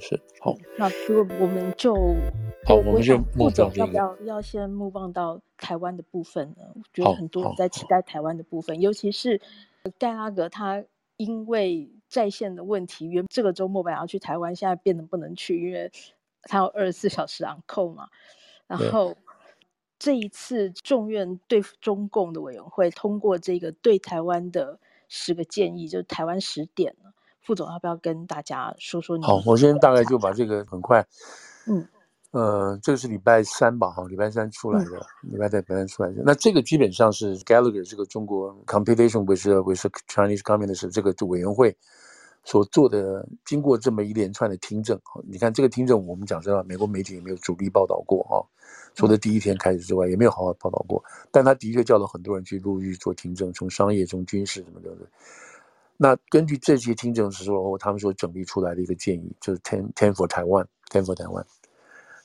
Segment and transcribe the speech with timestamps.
[0.00, 0.20] 是。
[0.40, 1.94] 好，那如果我们就
[2.64, 6.64] 好，我们就目标要不要要先 move on 到台湾的部分呢？
[6.74, 9.40] 我觉得很多人在期待台湾的部分，尤其是
[9.98, 10.82] 盖拉格他
[11.16, 15.92] 因为在线的问题，原这个周末本来要去台湾，现在变得不能去，因为
[16.42, 18.08] 他有二十四小时 on call 嘛。
[18.66, 19.16] 然后
[19.98, 24.78] 这一次众院对中共的委员会通过这个对台湾的
[25.08, 26.94] 十个建议，就是台湾十点。
[27.42, 29.24] 副总要不要跟大家说说你？
[29.24, 31.04] 好，我先大概就把这个很快，
[31.66, 31.88] 嗯，
[32.32, 34.90] 呃，这个是礼拜三吧，哈，礼拜三出来的，
[35.24, 36.22] 嗯、礼拜三礼拜三出来的。
[36.24, 41.74] 那这个基本上是 Gallagher 这个中国 Computation with with Chinese Communist 这个委员会
[42.44, 48.46] 所做的，经过这么一连串的听证，你看这个听证，我们讲实话，美国媒体也没有主力报道过，哈，
[48.94, 51.02] 除了第一天开始之外，也没有好好报道过。
[51.30, 54.90] 但他的确叫了很多人去入狱做听证，从商业、从军事什么的。
[56.02, 61.44] 那根据这些听证时候，他们所整理出来的一个建议，就是 ten ten for Taiwan，ten for Taiwan。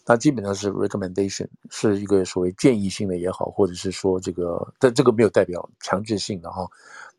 [0.06, 6.66] 它基本上是 recommendation，是一个所谓建议性的也好，或者是说这个，但这个没有代表强制性的哈，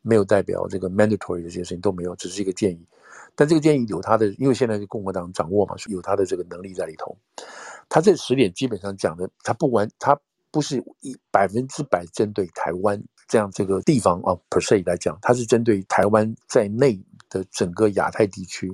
[0.01, 2.83] 没有代表这个 mandatory 的这些事情都没有，只是一个建议。
[3.35, 7.15] 但这个建议有它的，因为现在是共和党掌握嘛，有它的这个能力在里头。
[7.87, 10.19] 他这十点基本上讲的，他不完，他
[10.49, 13.03] 不是一百分之百针对台湾。
[13.27, 16.97] 这样这个地方啊，per se 来讲，它是针对台湾在内
[17.29, 18.71] 的整个亚太地区，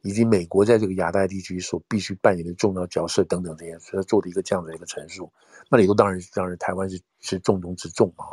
[0.00, 5.30] 以及美国在这个亚太地区所必须扮演的重要角色等等这些，所以做的一个这样的一个陈述。
[5.68, 8.24] 那里头当然当然台湾是是重中之重啊。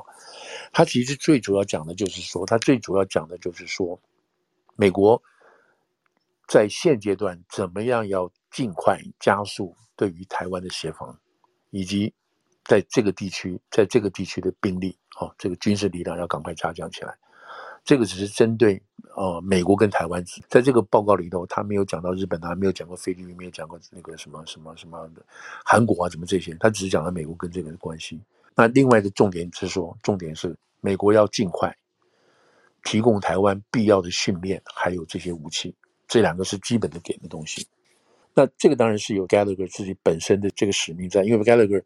[0.72, 4.00] 它其实最主要讲的就是说，它最主要讲的就是说，
[4.78, 5.22] 美国
[6.48, 11.20] 在现阶段怎么样要尽快加速对于台湾的协防，
[11.72, 12.14] 以及。
[12.64, 17.18] 在这个地区，在这个地区的兵力，哦，这个军事力量要赶快加强起来。
[17.84, 18.80] 这个只是针对
[19.16, 25.26] 呃美国跟台湾，在这个报告里头，他没有讲到日本啊，没有讲过菲律宾，没有讲过那个什么什么什么的
[25.66, 28.22] 韩国啊，什么这些，他只是讲了美国跟这个的关系。
[28.56, 31.76] 那另外的重点是说，重点是美国要尽快
[32.84, 35.76] 提供台湾必要的训练，还有这些武器，
[36.08, 37.68] 这两个是基本的给的东西。
[38.34, 41.84] 那这个当然是有 Gallagher 自己本身的这个使命在，因为 Gallagher。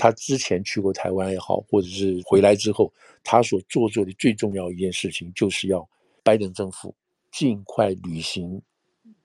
[0.00, 2.90] 他之前去过台湾也好，或者是回来之后，
[3.22, 5.86] 他所做做的最重要一件事情，就是要
[6.22, 6.94] 拜登政府
[7.30, 8.62] 尽快履行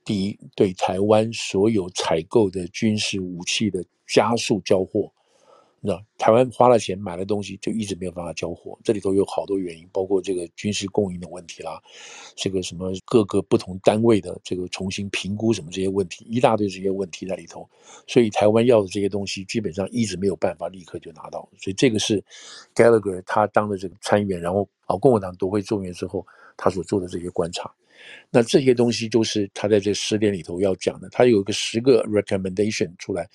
[0.04, 5.10] 第一，对台湾所有采购的军事武器的加速交货。
[5.86, 8.78] 那台湾花了钱买了东西，就一直没有办法交货。
[8.84, 11.80] 这里头有好多原因，包括这个军事供应的问题啦，
[12.36, 17.70] 这个什么各个不同单位的这个重新评估什么这些问题，一大堆这些问题在里头。
[18.08, 21.48] 所以台湾要的这些东西，基本上一直没有办法立刻就拿到。
[21.60, 22.24] 所以这个是
[22.74, 26.26] Gallagher 他当了这个参议员，然后啊共和党夺回众议院之后，
[26.58, 27.74] 他所做的这些观察。
[28.30, 33.28] 那这些东西就是他在这十点里头要讲的，他有一个十个 recommendation 出来。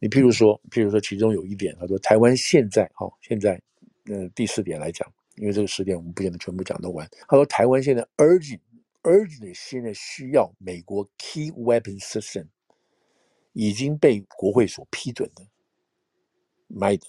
[0.00, 3.58] 你譬如说，譬如说其中有一点，他说台湾现在，哦，现在，
[4.06, 7.08] 呃，第四点来讲，因为这个十点我们不见得全部讲得完。
[7.28, 12.46] 他说台湾现在 urgent，urgent 现在需要美国 key weapon system
[13.52, 15.42] 已经被国会所批准的
[16.66, 17.06] 买的，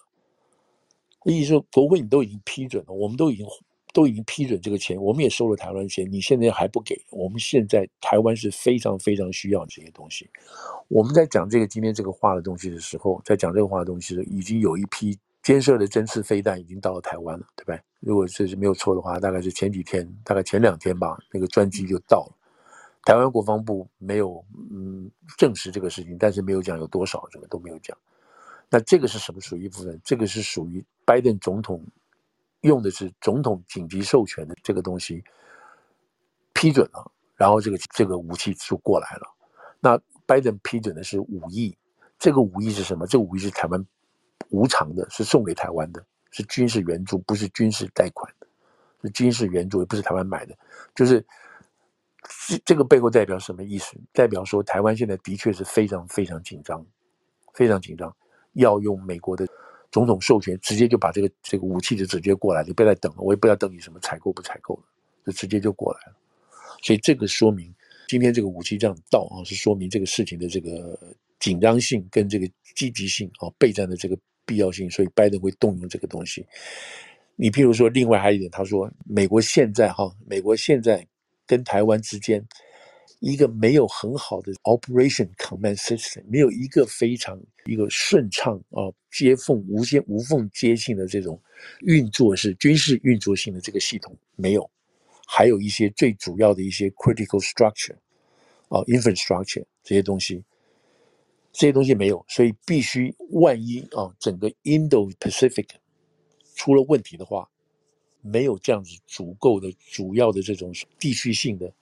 [1.26, 3.46] 意思说国会你都已经批准了，我们都已经。
[3.94, 6.96] 都已经批准这个钱，我们也收了台湾钱，你现在还不给？
[7.10, 10.30] 我们现在台湾是非常非常需要这些东西。
[10.88, 17.82] 我们在讲这个今天这个话的东西的时候，在讲这个话的东西的时候，已经有一批监射的针刺飞弹已经到了台湾了，对不对？
[18.00, 22.36] 如果这是没有错的话，大概是前几天，大概前两天吧，那个专机就到了。
[23.06, 27.98] 台湾国防部没有嗯证实这个事情，但是没有讲有多少，这个都没有讲。
[28.70, 30.00] 那这个是什么属于一部分？
[30.04, 31.84] 这个是属于拜登总统。
[32.62, 35.24] 用的是总统紧急授权的这个东西
[36.54, 39.28] 批准了，然后这个这个武器就过来了。
[39.80, 41.74] 那拜登批准的是五亿，
[42.18, 43.08] 这个五亿是什么？
[43.08, 43.86] 这个五亿是台湾
[44.50, 48.30] 无偿的，是送给台湾的，是军事援助，不是军事贷款，
[49.02, 50.54] 是军事援助，也不是台湾买的。
[50.94, 51.26] 就是
[52.48, 53.96] 这这个背后代表什么意思？
[54.12, 56.86] 代表说台湾现在的确是非常非常紧张，
[57.54, 58.14] 非常紧张，
[58.54, 59.48] 要用美国的。
[59.92, 64.84] 总统授权，直接就把这个这个武器就直接过来，你不要再等了，我也不要等你什么采购不采购了，
[65.26, 66.16] 就直接就过来了。
[66.82, 67.74] 所以这个说明，
[68.08, 71.00] 今天这个武器这样到啊，是说明这个事情的这个
[71.40, 74.90] 紧张性跟这个积极性啊，备战的这个必要性。
[74.90, 76.46] 所以拜登会动用这个东西。
[77.36, 81.06] 你譬如说，另外还有一点，他说，美国现在哈，美国现在
[81.48, 82.46] 跟台湾之间。
[83.20, 91.40] 一个没有很好的 operation command system，没有一个非常一个顺畅啊接缝无间无缝接性的这种
[91.82, 94.70] 运作是军事运作性的这个系统没有，
[95.28, 97.96] 还有一些最主要的一些 critical structure
[98.70, 100.42] 啊，infrastructure 这些东西，
[101.52, 105.68] 这些东西没有，所以必须万一啊，整个 Indo-Pacific
[106.56, 107.50] 出了问题的话，
[108.22, 111.74] 没有这样子足够的主要的这种地区性的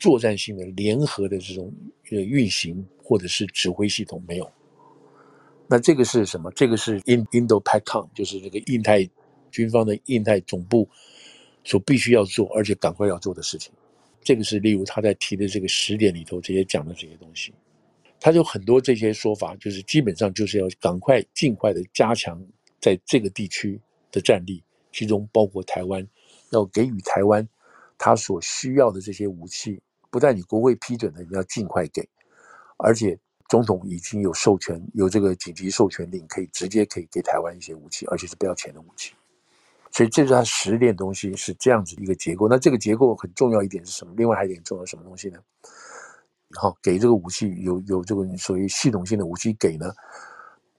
[0.00, 1.72] 作战性的联合的这种
[2.10, 4.50] 呃运行或者是指挥系统没有。
[5.68, 6.50] 那这个是什么？
[6.50, 9.08] 这个是 In Indo Pacom，就是这个印太
[9.52, 10.88] 军方的印太总部
[11.62, 13.72] 所必须要做，而且赶快要做的事情。
[14.22, 17.54] 这个是例如他在提的这个十点里头这些讲的这些东西，
[18.18, 22.44] 他就很多这些说法，就是基本上就是要赶快尽快的加强
[22.80, 23.80] 在这个地区
[24.10, 24.62] 的战力，
[24.92, 26.06] 其中包括台湾，
[26.50, 27.48] 要给予台湾
[27.96, 32.08] 他所需要的这些武器，不但你国会批准的，你要尽快给，
[32.76, 33.18] 而且。
[33.50, 39.12] 总统已经有授权，有这个紧急授权令，可以直接可以给台湾一些武器，而且是不要钱的武器。
[39.90, 42.46] 所以这是他十点东西是这样子一个结构。
[42.48, 44.14] 那这个结构很重要一点是什么？
[44.16, 45.40] 另外还有一点重要什么东西呢？
[46.54, 49.92] 好，给这个武器有有这个所谓系统性的武器给呢，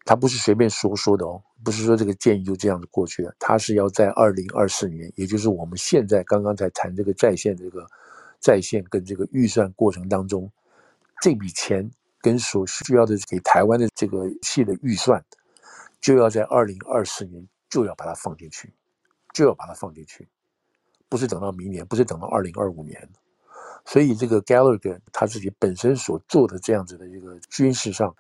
[0.06, 7.86] 他不是随便说说的哦，不是说这个建议就这样子过去了，他是要在二零二四年，也就是我们现在刚刚才谈这个在线这个
[8.42, 10.52] 在线跟这个预算过程当中，
[11.22, 11.90] 这笔钱。
[12.24, 15.26] 跟所需要的给台湾的这个系的预算，
[16.00, 18.72] 就要在二零二四年就要把它放进去，
[19.34, 20.30] 就要把它放进去，
[21.10, 23.10] 不是等到明年，不是等到二零二五年。
[23.86, 28.16] 所以这个 Gallagher 他自己本身所做的这样子的一个军事上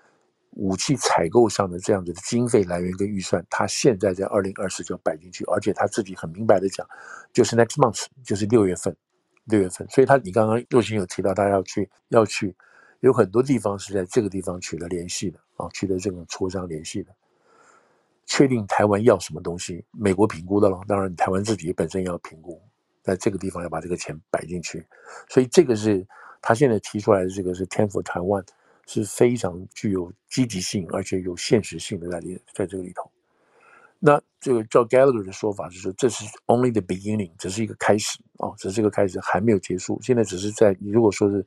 [0.53, 6.87] 武器采购上的这样子的经费来源跟预算，他现在在二零二四就要摆进去，而且他自己很明白的讲，
[7.31, 8.97] 就是 next month，就是六月份，
[9.45, 9.87] 六月份。
[9.89, 12.55] 所以他你刚刚若星有提到，他要去要去。
[13.01, 17.11] 有很多地方是在这个地方取得联系的啊，取得这种磋商联系的，
[18.27, 20.79] 确定台湾要什么东西，美国评估的了。
[20.87, 22.61] 当然，台湾自己本身也要评估，
[23.01, 24.85] 在这个地方要把这个钱摆进去。
[25.27, 26.05] 所以，这个是
[26.43, 28.45] 他现在提出来的这个是天府台湾
[28.85, 33.09] 是非常具有积极性而且有现实性的在里，在这个里头。
[34.03, 39.97] 那这个叫 Gallagher 的说法是说，这是 only the beginning，只是一个开始啊，只是一个开始，还没有结束。
[40.01, 41.45] 现在只是在，如果说是。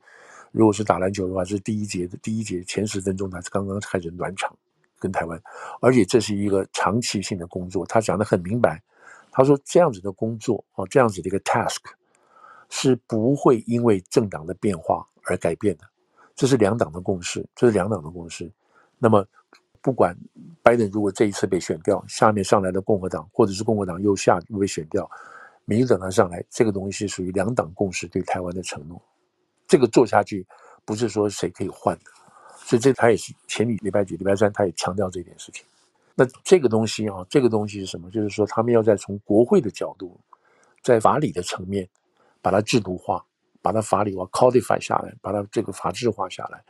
[0.51, 4.55] 如果是打篮球的话，是第一节的第一节前十分钟，他是刚刚开始暖场，
[4.97, 5.37] 跟台湾，
[5.81, 7.85] 而且这是一个长期性的工作。
[7.85, 8.81] 他讲得很明白，
[9.33, 11.81] 他说这样子的工作啊，这样子的一个 task
[12.69, 15.83] 是不会因为政党的变化而改变的，
[16.35, 18.49] 这是两党的共识，这是两党的共识。
[18.97, 19.27] 那么，
[19.85, 20.17] 不管
[20.63, 25.07] 拜登如果这一次被选掉，下面上来的共和党，或者是共和党又下又被选掉，
[25.65, 28.99] 民主党他上来，这个东西是属于两党共识对台湾的承诺。
[29.67, 30.43] 这个做下去，
[30.85, 32.05] 不是说谁可以换的，
[32.57, 35.63] 所以这他也是前礼礼拜几礼拜三，他也强调这件事情。
[36.15, 38.09] 那这个东西啊，这个东西是什么？
[38.09, 40.19] 就是说他们要在从国会的角度，
[40.81, 41.87] 在法理的层面，
[42.41, 43.23] 把它制度化，
[43.61, 46.63] 把它法理化 codify 下来，把它这个法制化下来，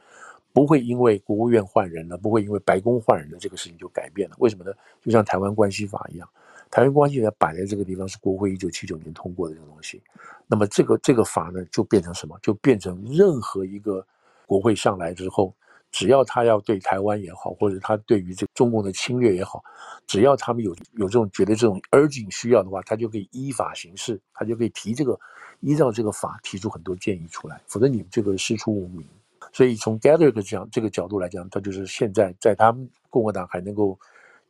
[0.55, 4.37] 不会因为国务院换人了，不会因为白宫换人了，这个事情就改变了。
[4.39, 4.71] 为什么呢？
[5.01, 6.25] 就像台湾关系法一样。
[6.71, 10.01] 台湾关系法摆在这个地方是国会一九七九年通过的这个东西，
[10.47, 12.39] 那么这个这个法呢，就变成什么？
[12.41, 14.07] 就变成任何一个
[14.45, 15.53] 国会上来之后，
[15.91, 19.61] 只要他要对台湾也好，或者他对于这中共的侵略也好，
[20.07, 25.19] 只要他们有有这种觉得这种 urgent 需要的话，他就可以依法行事，他就可以提这个
[25.59, 29.05] 依照这个法提出很多建议出来，否则你这个师出无名。
[29.55, 33.97] 所以从 Gallagher 讲这个角度来讲，他就是现在在他们共和党还能够。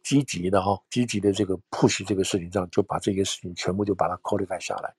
[0.08, 4.94] 积极的哈，积极的这个 push 这个事情上，就把这些事情全部就把它 codify 下来，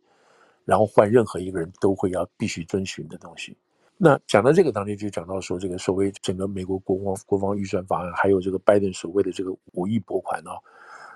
[0.65, 3.57] 然后换任何一个人都会要必须遵循的东西。
[3.97, 10.59] 那讲到这个当中，就讲到说，这个所谓整个美国国防国防预算法案，还有这个拜登所谓的这个五亿拨款啊，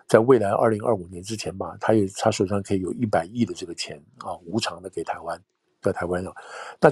[0.06, 5.36] 在未来二零二五年之前吧，他有他手上可以有一百亿的这个钱啊，无偿的给台湾，
[5.82, 6.32] 在台湾上。
[6.80, 6.88] 那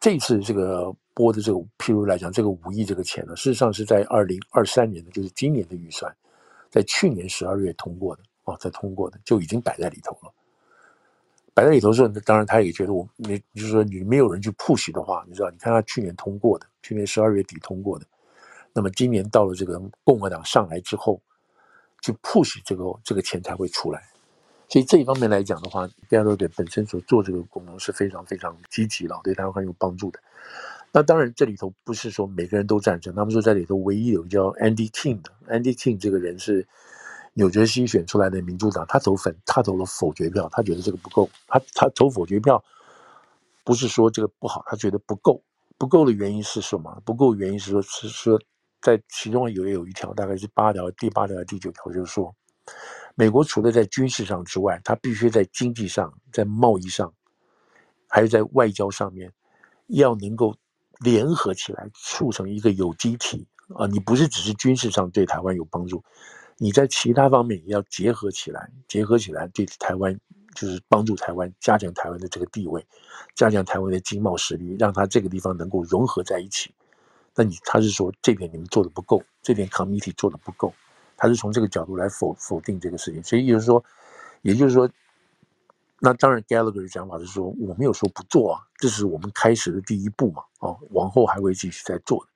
[0.00, 0.94] 这次这个。
[1.18, 6.14] 拨的这个，譬如来讲，这个五亿这个钱呢，事实上是在二零二三年的，就是今年的预算，
[6.68, 10.30] 在去年十二月通过的啊，在通过的就已经摆在里头了。
[11.54, 18.04] 摆在里头之后，当然他也觉得我，你就是说你没有人去 push 的话，你知道，你看他去年通过的，去年十二月底通过的，
[18.74, 21.18] 那么今年到了这个共和党上来之后，
[22.02, 24.02] 就 push 这个这个钱才会出来。
[24.68, 30.20] 所以这一方面来讲的话拜登本身所做这个功能是非常非常积极的，对他很有帮助的。
[30.92, 33.14] 那当然，这里头不是说每个人都赞成。
[33.14, 36.66] 他们说在里头唯一有个叫 Andy King 的，Andy King 这个人是
[37.34, 41.28] 纽泽西选出来的民主党，他投反，他投了否决票，他觉得这个不够。
[41.46, 42.64] 他他投否决票，
[43.62, 45.42] 不是说这个不好，他觉得不够。
[45.76, 47.02] 不够的原因是什么？
[47.04, 48.40] 不够原因是说，是说
[48.80, 52.34] 在其中有有一条，大概是八条，第八条、第九条，就是说，
[53.16, 57.12] 美国除了在军事上之外，它必须在经济上、在贸易上，
[58.08, 59.32] 还有在外交上面。
[59.88, 60.52] 要能够
[60.98, 63.46] 联合起来，促成一个有机体
[63.76, 63.86] 啊！
[63.86, 66.02] 你不是只是军事上对台湾有帮助，
[66.56, 70.18] 你在其他方面也要结合起来，结合起来对台湾
[70.56, 72.84] 就是帮助台湾，加强台湾的这个地位，
[73.36, 76.74] 加强台湾的经贸实力，让它这个地方能够融合在一起。
[77.36, 80.74] 那你他是说这点你们做的不够，这点 committee 做的不够，
[81.16, 83.84] 他是从这个角度来否否定这个事情，所以就是说，
[84.42, 84.88] 也就是说。
[85.98, 92.30] 那当然，Gallagher 的讲法是说，我没有说不做啊，这是我们开始的第一步嘛，哦，往后还会继续再做的。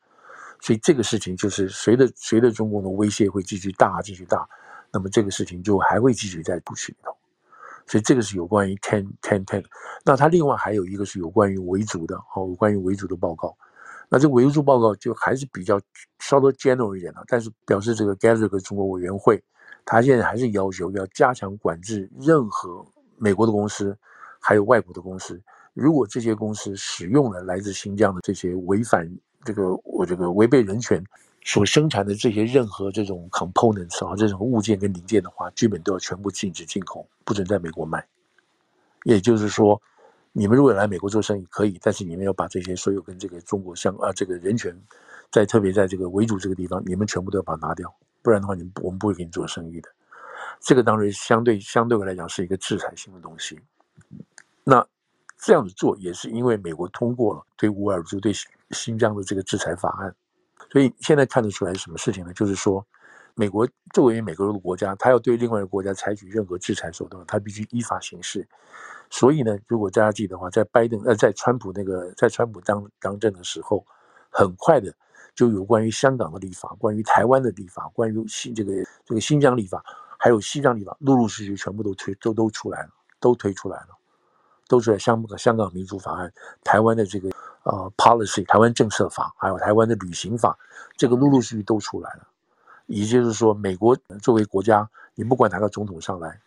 [0.63, 4.49] 所以这个事情就是随着随着中共的威胁会继续大，继续大，
[4.91, 7.15] 那么这个事情就还会继续在部曲里头。
[7.87, 9.63] 所以这个是有关于 ten ten ten。
[10.07, 13.55] 那他另外还有一个是有关于维族的，哦，有关于维族的报告。
[14.11, 15.81] 那这个维族报告就还是比较
[16.19, 19.43] 稍微 general 一点的，但是表示这个 Gallagher 中国委员会，
[19.87, 22.85] 他现在还是要求要加强管制任何。
[23.23, 23.95] 美国的公司，
[24.41, 25.39] 还有外国的公司，
[25.75, 29.07] 如果这些公司使用了来自新疆的这些违反
[29.45, 31.05] 这个我这个违背人权
[31.45, 38.03] 所生产的这些任何这种 components 啊，这种物件跟零件的话，基本都要全部禁止进口，不准在美国卖。
[39.05, 39.83] 也就是说，
[40.33, 44.75] 你们如果来美国做生意可以，但是你们要把这些所有跟这个中国相啊这个人权，
[45.33, 49.89] 在特别在这个维族这个地方，你们全部都要把它拿掉，不然的话，你们我们不会给你做生意的。
[50.61, 53.59] 这个当然相对相对来讲是一个制裁性的东西，
[54.63, 54.87] 那
[55.39, 58.33] 这样子做也是因为美国通过了对乌尔族对
[58.71, 60.15] 新疆的这个制裁法案，
[60.71, 62.33] 所以现在看得出来是什么事情呢？
[62.35, 62.87] 就是说，
[63.35, 68.47] 美国作为美国的国家，他要对另外一个国家采取任何制裁手段，他必须依法行事。
[69.11, 73.85] 所以呢，如果大家记得的话，在拜登呃在川普那个在川普当当政的时候，
[74.31, 74.95] 很快的
[75.35, 78.73] 就有关于香港的立法，关于台湾的立法，关于新这个
[79.05, 79.85] 这个新疆立法。
[80.23, 82.91] 还有西藏立法，陆陆续续全部都推都都出来了，
[83.21, 83.89] 都推出来了，
[84.69, 86.31] 都出来香港香港民主法案，
[86.63, 87.31] 台湾的这个
[87.63, 90.59] 呃 policy，台湾政策法，还有台湾的旅行法，
[90.95, 92.29] 这个陆陆续续都出来了。
[92.85, 96.39] 也就是说，美国作为国家，你不管哪个总统上来，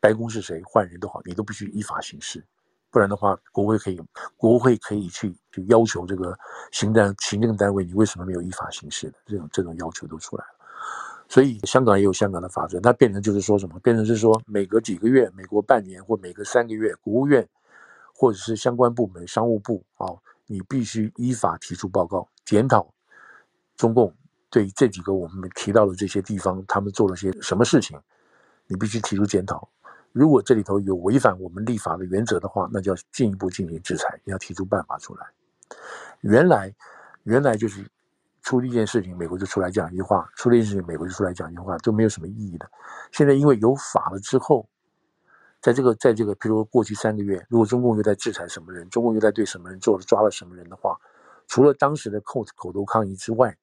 [0.00, 2.44] 白宫是谁换人都好，你都必须依法行事，
[2.90, 4.00] 不然的话，国会可以
[4.36, 6.38] 国会可以去就要求这个
[6.72, 10.50] 行政行政单位，你为什么没有依法行事的这种这种要求都出来了。
[11.28, 13.78] 所以香港也有香港的法则，那变成就是说什么？
[13.80, 17.48] 变成是说每隔几个月，每隔半年或每隔三个月，国务院
[18.14, 20.06] 或者是相关部门、商务部啊，
[20.46, 22.94] 你必须依法提出报告，检讨
[23.76, 24.14] 中共
[24.48, 28.00] 对这几个我们提到的这些地方，他们做了些什么事情，
[28.68, 29.68] 你必须提出检讨。
[30.16, 35.26] 如果这里头有违反我们立法的原则的话，那就要进一步进行制裁，要提出办法出来。
[36.22, 36.74] 原来，
[37.24, 37.86] 原来就是。
[38.42, 42.70] 出了一件事情，美国就出来讲一句话；出了一件事情，美国就出来讲一句话，都没有什么意义的。
[43.10, 44.68] 现在因为有法了之后，
[45.60, 50.96] 在这个在这个，比如说过去三个月，如果中共又在制裁什么人，中共又在对什么人做了抓了什么人的话，
[51.48, 53.58] 除了当时的口口头抗议之外，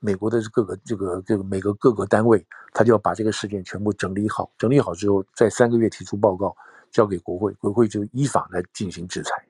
[0.00, 6.56] 美国的各个这个这个每个各个单位，他就要把这个事件全部整理好，整理好之后，在三个月提出报告，
[6.90, 9.46] 交给国会，国会就依法来进行制裁，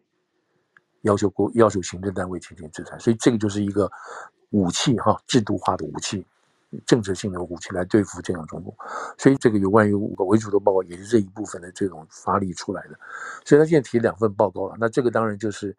[1.03, 3.91] 要求国要求行政单位进行制裁，所以这个就是一个。
[4.53, 6.27] 武器哈，制度化的武器，
[6.85, 8.75] 政治性的武器来对付这样中共，
[9.17, 12.99] 所以这个有关于五个为主的报告也是这一部分的这种发力出来的，
[13.45, 15.77] 所以他现在提两份报告了，那这个当然就是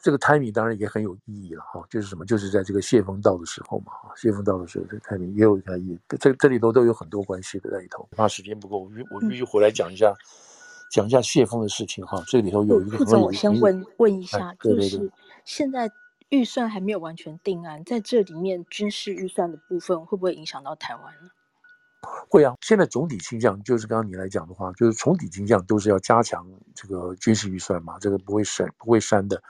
[0.00, 10.14] 这个 timing 当然也很有意义了哈，就是什么，就是在这个谢风道的时候嘛，谢风道的时候这个 timing 也有它意义，这这里头都有很多关系的在里头，怕时间不够，我必我必须回来讲一下，
[10.90, 15.10] 讲一下谢峰的事情哈，这里头有一个，副总我先问问一下，就是
[15.44, 15.90] 现在。
[16.30, 21.30] 预算还没有完全定案，在这里面军事预算的部分会不会影响到台湾呢？
[22.28, 29.42] 会啊，现在总体倾向就是刚刚你来讲的话，就是总体倾向都是要加强这个军事预算嘛，这个不会删不会删的，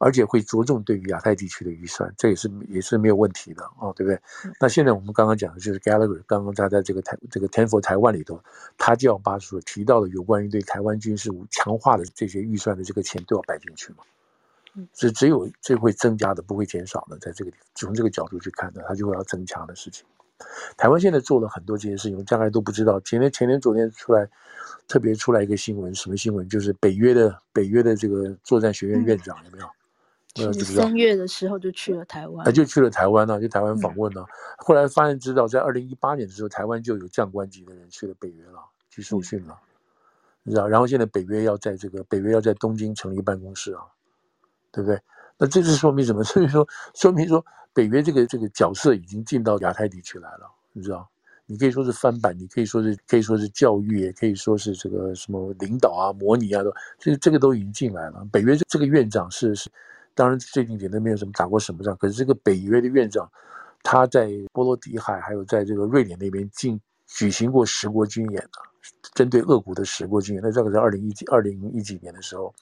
[0.00, 4.16] 而且会着重对于亚太地区的预算，这也是也是没有问题的啊、哦，对不对？
[4.44, 8.42] 嗯、那现在我们刚刚讲的就是 Gallagher 刚刚他在这个台这个 Ten for 台湾里头，
[8.78, 13.98] 他就要把所提到的有关于对台湾军事强化的这些预算的这个钱都要摆进去嘛。
[14.94, 20.06] 只只有这会增加的，不会减少的，在这个地方从这个角度去看呢，它就会要增强的事情。
[20.76, 22.98] 台湾现在做了很多这些事情，大概都不知道。
[23.00, 24.28] 前天、前天、昨天出来，
[24.88, 26.48] 特别出来一个新闻，什么新闻？
[26.48, 29.68] 就是北约的北约的这个作战学院院长有没有？
[30.64, 34.24] 三月的时候就去了台湾，他就去了台湾呢、啊，就台湾访问呢、啊。
[34.24, 38.58] 嗯、后来发现知道，在二零一八年的时候，台湾就有将官级的人去了北约了，
[38.88, 39.68] 去受训了，嗯、
[40.44, 40.66] 你知道？
[40.66, 43.82] 然后现在北约要在这个北约要在东京成立办公室啊。
[44.74, 44.98] 对不对？
[45.42, 46.22] 那这是说明什么？
[46.22, 51.08] 所以说，说明说北约这个这个角色已经进到亚太地区来了，你知道？
[51.46, 58.24] 你可以说是翻版，你可以说是可以说是教育，也可以说是这个什么领导啊、模拟啊，都这这个都已经进来了。
[58.30, 59.68] 北约这个院长是是
[60.14, 61.96] 当然最近也都没有什么打过什么仗。
[61.96, 63.28] 可是这个北约的院长，
[63.82, 68.62] 他在波罗的海还有在这个瑞典那边进举行过十国军演啊，
[69.12, 70.42] 针对俄国的十国军演。
[70.42, 72.54] 那这个在二零一几二零一几年的时候，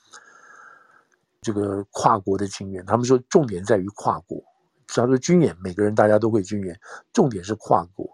[1.40, 4.42] 这个跨国的军演，他们说重点在于跨国。
[4.86, 6.78] 他说军演每个人大家都会军演，
[7.12, 8.08] 重点是跨国。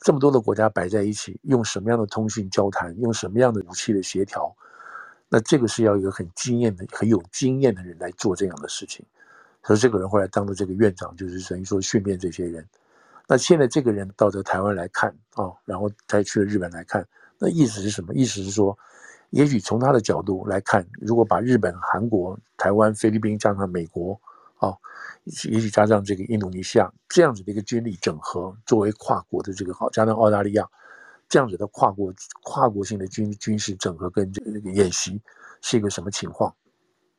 [0.00, 4.54] 这么多的国家摆在一起，用什么样的通讯交谈，用什么样的武器的协调？
[5.28, 9.04] 那这个是要一个很经验的、很有经验的人来做这样的事情。
[9.62, 12.66] 所以这个人后来当了这个院长，就是等于说训练这些人。
[13.26, 17.06] 那现在这个人到这台湾来看啊、哦，然后再去了日本来看，
[17.38, 18.14] 那意思是什么？
[18.14, 18.76] 意思是说，
[19.30, 24.20] 也许从他的角度来看，如果把日本、韩国、台湾、菲律宾加上美国。
[24.58, 24.74] 啊，
[25.24, 30.66] 也许加上这个印度尼西亚这样子的一个军力整合，作为跨国的这个好，加上澳大利亚
[31.28, 35.22] 这样子的跨国跨国性的军军事整合跟这个演习
[35.62, 36.52] 是一个什么情况？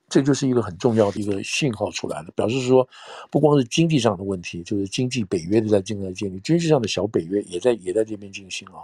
[0.09, 2.85] 这就是一个很重要的一个信号出来了，表示说
[3.31, 8.83] 不光是经济上的问题，就是经济北约都在正在建立，军事上的小北约也在也在这边进行啊。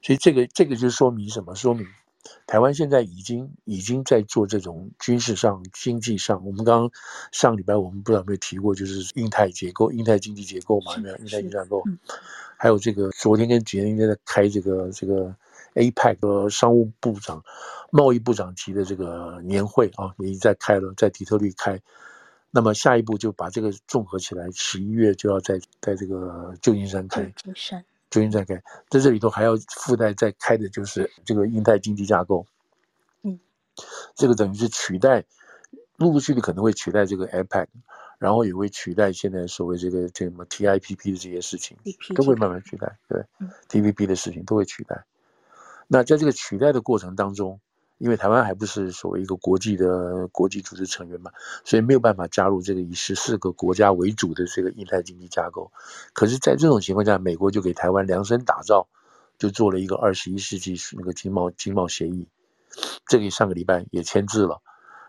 [0.00, 1.54] 所以这个这个就说明什么？
[1.54, 1.86] 说明。
[2.46, 6.44] 台湾现在已经已经在做这种军事上、经济上。
[6.46, 6.90] 我们刚刚
[7.32, 11.16] 上礼拜我们不知道有没有提过，就是印太结构、印太经济结构嘛，有没有？
[11.18, 11.82] 印太经济结构，
[12.56, 15.34] 还有这个昨天跟今天应该在开这个这个
[15.74, 17.44] APEC 的商务部长、
[17.90, 21.80] 贸易部长级的这个年会啊，已经在开了，在底特律开。
[22.50, 27.22] 那么下一步就把这个综合起来，十一月就要在在这个旧金山开。
[27.24, 27.84] 旧金山。
[28.10, 28.54] 重新再开，
[28.88, 32.46] 在这里头还要附带再开的就是这个印太经济架构，
[33.22, 33.38] 嗯，
[34.14, 35.24] 这个等于是取代，
[35.96, 37.66] 陆陆续续可能会取代这个 APEC，
[38.18, 41.76] 然后也会取代现在所谓这个这什么 TIPP 的这些事情，
[42.14, 43.22] 都会慢慢取代，对
[43.68, 45.04] ，TPP 的事情都会取代。
[45.86, 47.60] 那在这个取代的过程当中，
[47.98, 51.30] 因为台湾还不是所谓一个国际的国际组织成员嘛，
[51.64, 55.70] 所以没有办法加入这个以十四个国家为主的这个印太经济架构。
[56.12, 58.86] 可是，在这种情况下，美国就给台湾量身打造，
[59.36, 62.28] 就做了一个二十一世纪那个经贸经贸协议。
[63.06, 64.62] 这个上个礼拜也签字了，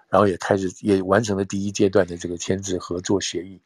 [0.10, 3.62] 然后也开始也完成了第一阶段的这个签字合作协议。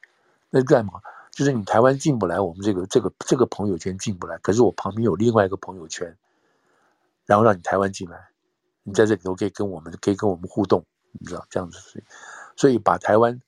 [0.50, 0.94] 那干嘛？
[1.32, 6.16] 就是你台湾进不来，我们这个这个这个朋友圈进不来，可是我旁边有另外一个朋友圈，
[7.26, 8.33] 然后让你台湾进来。
[8.84, 11.80] 你在这里头可以跟我们，可以跟我们互动，你知道这样子，
[12.56, 13.42] 所以，把台湾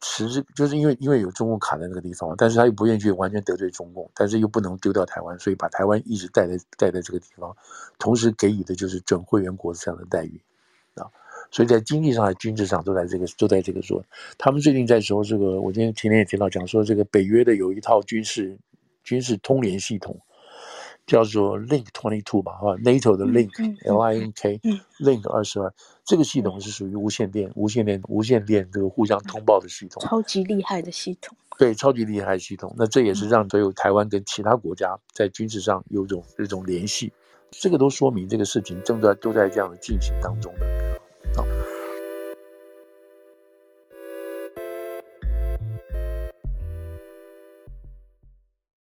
[0.00, 7.56] 持就是因为因为有中共卡在那个地方，但是他又不愿意去完全得罪中共，但是又不能丢掉台湾，所以把台湾一直带在带在这个地方，
[7.98, 10.40] 同时给予的就是准会员国这样的待遇
[10.94, 11.10] 啊，
[11.50, 14.04] 所以在经济上、在军事上都在这个都在这个做。
[14.38, 18.56] 他们最近在说这个，我今天前天也听到讲说，这个北约的有一套军事
[19.02, 20.20] 军事通联系统。
[21.08, 25.72] 叫做 Link Twenty Two 吧，哈，NATO 的 Link、嗯、L I N K、嗯、Link 二十二，
[26.04, 31.36] 这个系统是属于无线电、无线电、无线电这个互相通报的系统，超级厉害的系统。
[31.58, 32.72] 对，超级厉害的系统。
[32.78, 37.10] 那这也是让所有台湾跟其他国家在军事上有种这种联系，
[37.50, 41.77] 这个都说明这个事情正在都在这样的进行当中的。